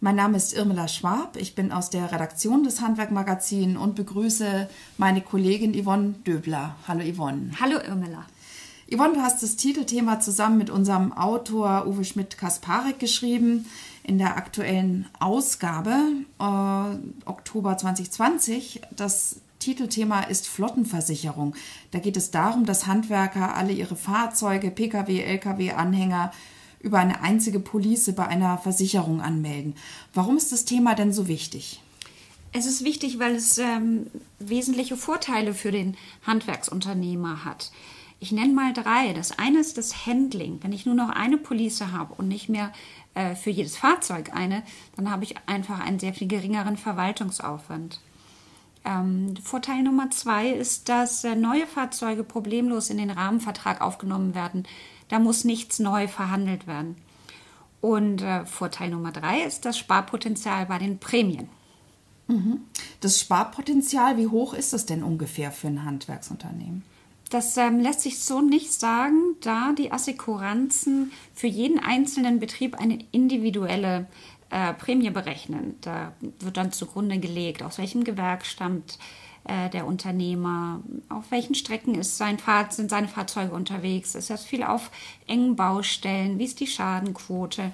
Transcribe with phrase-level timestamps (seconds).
[0.00, 1.36] Mein Name ist Irmela Schwab.
[1.36, 6.76] Ich bin aus der Redaktion des Handwerkmagazins und begrüße meine Kollegin Yvonne Döbler.
[6.86, 7.50] Hallo Yvonne.
[7.60, 8.24] Hallo Irmela.
[8.88, 13.66] Yvonne, du hast das Titelthema zusammen mit unserem Autor Uwe Schmidt-Kasparek geschrieben
[14.04, 15.96] in der aktuellen Ausgabe
[16.38, 18.82] äh, Oktober 2020.
[18.94, 21.56] Das Titelthema ist Flottenversicherung.
[21.90, 26.30] Da geht es darum, dass Handwerker alle ihre Fahrzeuge, Pkw, Lkw, Anhänger
[26.80, 29.74] über eine einzige Police bei einer Versicherung anmelden.
[30.14, 31.80] Warum ist das Thema denn so wichtig?
[32.52, 34.06] Es ist wichtig, weil es ähm,
[34.38, 37.70] wesentliche Vorteile für den Handwerksunternehmer hat.
[38.20, 39.12] Ich nenne mal drei.
[39.12, 40.58] Das eine ist das Handling.
[40.62, 42.72] Wenn ich nur noch eine Police habe und nicht mehr
[43.14, 44.62] äh, für jedes Fahrzeug eine,
[44.96, 48.00] dann habe ich einfach einen sehr viel geringeren Verwaltungsaufwand.
[48.84, 54.66] Ähm, Vorteil Nummer zwei ist, dass äh, neue Fahrzeuge problemlos in den Rahmenvertrag aufgenommen werden.
[55.08, 56.96] Da muss nichts neu verhandelt werden.
[57.80, 61.48] Und äh, Vorteil Nummer drei ist das Sparpotenzial bei den Prämien.
[62.26, 62.60] Mhm.
[63.00, 66.84] Das Sparpotenzial, wie hoch ist das denn ungefähr für ein Handwerksunternehmen?
[67.30, 72.98] Das ähm, lässt sich so nicht sagen, da die Assekuranzen für jeden einzelnen Betrieb eine
[73.12, 74.06] individuelle
[74.50, 75.76] äh, Prämie berechnen.
[75.82, 78.98] Da wird dann zugrunde gelegt, aus welchem Gewerk stammt
[79.44, 84.44] äh, der Unternehmer, auf welchen Strecken ist sein Fahr sind seine Fahrzeuge unterwegs, ist das
[84.44, 84.90] viel auf
[85.26, 87.72] engen Baustellen, wie ist die Schadenquote.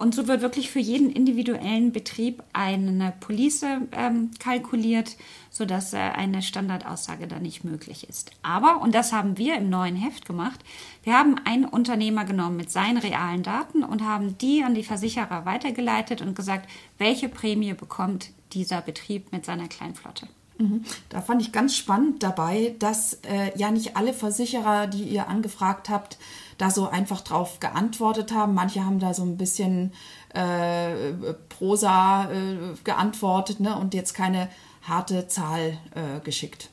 [0.00, 5.18] Und so wird wirklich für jeden individuellen Betrieb eine Police ähm, kalkuliert,
[5.50, 8.30] sodass äh, eine Standardaussage da nicht möglich ist.
[8.42, 10.60] Aber, und das haben wir im neuen Heft gemacht,
[11.02, 15.44] wir haben einen Unternehmer genommen mit seinen realen Daten und haben die an die Versicherer
[15.44, 16.66] weitergeleitet und gesagt,
[16.96, 20.28] welche Prämie bekommt dieser Betrieb mit seiner Kleinflotte.
[20.60, 20.84] Mhm.
[21.08, 25.88] Da fand ich ganz spannend dabei, dass äh, ja nicht alle Versicherer, die ihr angefragt
[25.88, 26.18] habt,
[26.58, 28.54] da so einfach drauf geantwortet haben.
[28.54, 29.92] Manche haben da so ein bisschen
[30.34, 31.14] äh,
[31.48, 34.48] Prosa äh, geantwortet ne, und jetzt keine
[34.82, 36.68] harte Zahl äh, geschickt.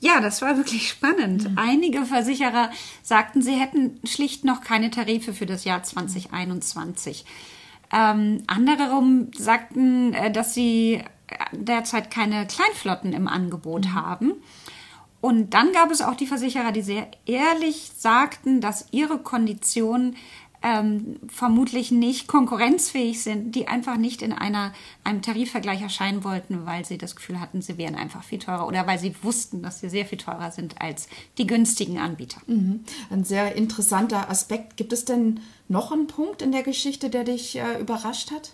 [0.00, 1.48] Ja, das war wirklich spannend.
[1.48, 1.58] Mhm.
[1.58, 2.70] Einige Versicherer
[3.02, 7.24] sagten, sie hätten schlicht noch keine Tarife für das Jahr 2021.
[7.92, 11.02] Ähm, andere sagten, äh, dass sie
[11.52, 13.94] derzeit keine Kleinflotten im Angebot mhm.
[13.94, 14.32] haben.
[15.20, 20.16] Und dann gab es auch die Versicherer, die sehr ehrlich sagten, dass ihre Konditionen
[20.62, 24.72] ähm, vermutlich nicht konkurrenzfähig sind, die einfach nicht in einer,
[25.04, 28.86] einem Tarifvergleich erscheinen wollten, weil sie das Gefühl hatten, sie wären einfach viel teurer oder
[28.86, 32.40] weil sie wussten, dass sie sehr viel teurer sind als die günstigen Anbieter.
[32.46, 32.84] Mhm.
[33.10, 34.76] Ein sehr interessanter Aspekt.
[34.76, 38.52] Gibt es denn noch einen Punkt in der Geschichte, der dich äh, überrascht hat?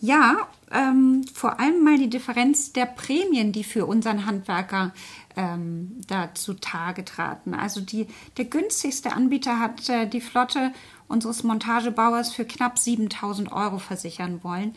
[0.00, 4.92] Ja, ähm, vor allem mal die Differenz der Prämien, die für unseren Handwerker
[5.36, 7.54] ähm, da zutage traten.
[7.54, 8.06] Also die,
[8.36, 10.72] der günstigste Anbieter hat äh, die Flotte
[11.06, 14.74] unseres Montagebauers für knapp 7000 Euro versichern wollen.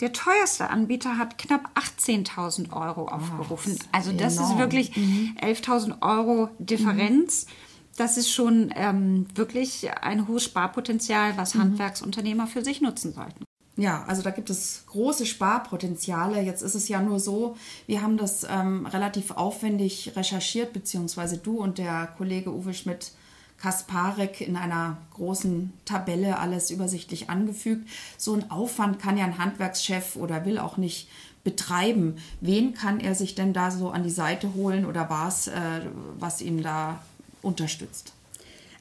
[0.00, 3.76] Der teuerste Anbieter hat knapp 18.000 Euro aufgerufen.
[3.80, 4.52] Oh, also das enorm.
[4.52, 5.36] ist wirklich mhm.
[5.40, 7.46] 11.000 Euro Differenz.
[7.46, 7.50] Mhm.
[7.96, 11.60] Das ist schon ähm, wirklich ein hohes Sparpotenzial, was mhm.
[11.60, 13.44] Handwerksunternehmer für sich nutzen sollten.
[13.76, 16.40] Ja, also da gibt es große Sparpotenziale.
[16.40, 21.58] Jetzt ist es ja nur so, wir haben das ähm, relativ aufwendig recherchiert, beziehungsweise du
[21.58, 23.12] und der Kollege Uwe Schmidt
[23.58, 27.88] Kasparek in einer großen Tabelle alles übersichtlich angefügt.
[28.16, 31.08] So ein Aufwand kann ja ein Handwerkschef oder will auch nicht
[31.44, 32.16] betreiben.
[32.40, 35.80] Wen kann er sich denn da so an die Seite holen oder was, äh,
[36.18, 37.00] was ihn da
[37.42, 38.12] unterstützt?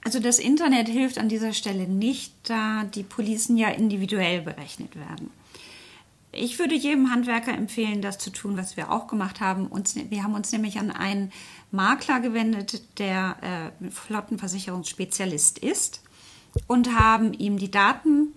[0.04, 5.32] Also das Internet hilft an dieser Stelle nicht, da die Policen ja individuell berechnet werden.
[6.34, 9.68] Ich würde jedem Handwerker empfehlen, das zu tun, was wir auch gemacht haben.
[9.68, 11.32] Uns, wir haben uns nämlich an einen
[11.72, 16.02] Makler gewendet, der äh, Flottenversicherungsspezialist ist
[16.68, 18.34] und haben ihm die Daten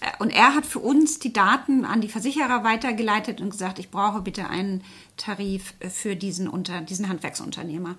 [0.00, 3.90] äh, und er hat für uns die Daten an die Versicherer weitergeleitet und gesagt, ich
[3.90, 4.82] brauche bitte einen
[5.16, 7.96] Tarif für diesen, unter, diesen Handwerksunternehmer.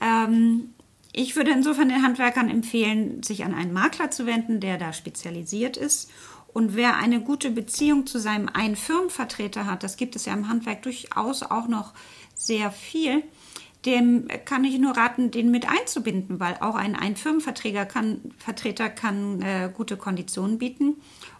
[0.00, 0.74] Ähm,
[1.18, 5.78] ich würde insofern den Handwerkern empfehlen, sich an einen Makler zu wenden, der da spezialisiert
[5.78, 6.10] ist.
[6.52, 10.50] Und wer eine gute Beziehung zu seinem einen Firmenvertreter hat, das gibt es ja im
[10.50, 11.94] Handwerk durchaus auch noch
[12.34, 13.22] sehr viel,
[13.86, 18.90] dem kann ich nur raten, den mit einzubinden, weil auch ein, ein Firmenvertreter kann, Vertreter
[18.90, 20.96] kann äh, gute Konditionen bieten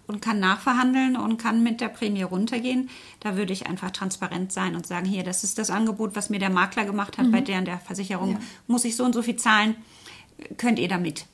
[0.06, 2.88] und kann nachverhandeln und kann mit der Prämie runtergehen.
[3.20, 6.38] Da würde ich einfach transparent sein und sagen, hier, das ist das Angebot, was mir
[6.38, 7.32] der Makler gemacht hat, mhm.
[7.32, 8.38] bei der der Versicherung ja.
[8.66, 9.74] muss ich so und so viel zahlen,
[10.56, 11.26] könnt ihr damit.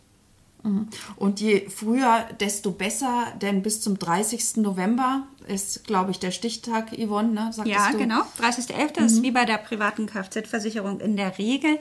[1.16, 4.58] Und je früher, desto besser, denn bis zum 30.
[4.58, 7.50] November ist, glaube ich, der Stichtag, Yvonne, ne?
[7.64, 7.98] ja, du?
[7.98, 8.22] genau.
[8.40, 9.00] 30.11.
[9.00, 9.06] Mhm.
[9.06, 11.78] ist wie bei der privaten Kfz-Versicherung in der Regel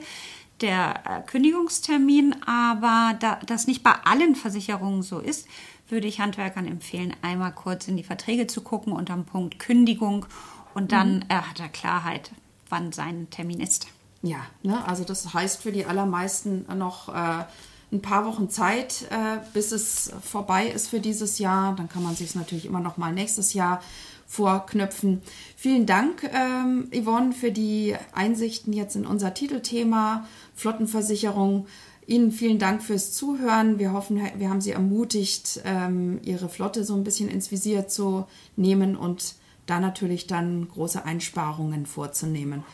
[0.60, 5.46] der äh, Kündigungstermin, aber da das nicht bei allen Versicherungen so ist,
[5.88, 10.26] würde ich Handwerkern empfehlen, einmal kurz in die Verträge zu gucken unter dem Punkt Kündigung
[10.74, 11.24] und dann mhm.
[11.28, 12.30] äh, hat er Klarheit,
[12.68, 13.88] wann sein Termin ist.
[14.22, 14.86] Ja, ne?
[14.86, 17.44] also das heißt für die allermeisten noch äh,
[17.92, 21.76] ein paar Wochen Zeit, äh, bis es vorbei ist für dieses Jahr.
[21.76, 23.82] Dann kann man sich natürlich immer noch mal nächstes Jahr
[24.26, 25.20] vorknöpfen.
[25.56, 31.66] Vielen Dank, ähm, Yvonne, für die Einsichten jetzt in unser Titelthema Flottenversicherung.
[32.06, 33.78] Ihnen vielen Dank fürs Zuhören.
[33.78, 38.26] Wir hoffen, wir haben Sie ermutigt, ähm, Ihre Flotte so ein bisschen ins Visier zu
[38.56, 39.34] nehmen und
[39.66, 42.64] da natürlich dann große Einsparungen vorzunehmen.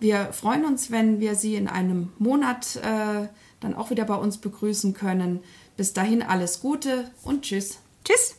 [0.00, 3.28] Wir freuen uns, wenn wir Sie in einem Monat äh,
[3.64, 5.40] dann auch wieder bei uns begrüßen können.
[5.76, 7.78] Bis dahin alles Gute und tschüss.
[8.04, 8.36] Tschüss.